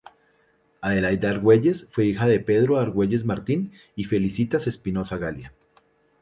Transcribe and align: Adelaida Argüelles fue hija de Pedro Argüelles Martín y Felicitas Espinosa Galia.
Adelaida 0.81 1.29
Argüelles 1.29 1.87
fue 1.91 2.07
hija 2.07 2.25
de 2.25 2.39
Pedro 2.39 2.79
Argüelles 2.79 3.23
Martín 3.23 3.71
y 3.95 4.05
Felicitas 4.05 4.65
Espinosa 4.65 5.19
Galia. 5.19 5.53